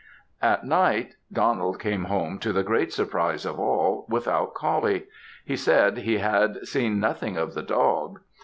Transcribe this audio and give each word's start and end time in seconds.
At 0.41 0.65
night, 0.65 1.13
Donald 1.31 1.79
came 1.79 2.05
home 2.05 2.39
to 2.39 2.51
the 2.51 2.63
great 2.63 2.91
surprise 2.91 3.45
of 3.45 3.59
all, 3.59 4.07
without 4.09 4.55
Coullie; 4.55 5.05
he 5.45 5.55
said 5.55 5.99
he 5.99 6.17
had 6.17 6.65
seen 6.65 6.99
nothing 6.99 7.37
of 7.37 7.53
the 7.53 7.61
dog. 7.61 8.19